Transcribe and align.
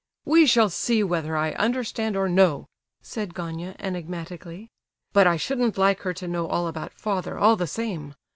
"We 0.25 0.47
shall 0.47 0.71
see 0.71 1.03
whether 1.03 1.37
I 1.37 1.51
understand 1.51 2.17
or 2.17 2.27
no!" 2.27 2.65
said 3.03 3.35
Gania, 3.35 3.75
enigmatically. 3.77 4.67
"But 5.13 5.27
I 5.27 5.37
shouldn't 5.37 5.77
like 5.77 5.99
her 5.99 6.13
to 6.15 6.27
know 6.27 6.47
all 6.47 6.65
about 6.67 6.93
father, 6.95 7.37
all 7.37 7.55
the 7.55 7.67
same. 7.67 8.15